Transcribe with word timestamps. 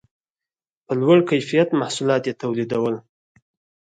په 0.85 0.93
لوړ 1.01 1.17
کیفیت 1.29 1.69
محصولات 1.79 2.21
یې 2.27 2.39
تولیدول 2.41 2.95